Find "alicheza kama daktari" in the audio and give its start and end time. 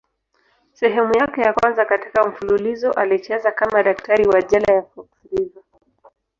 2.91-4.27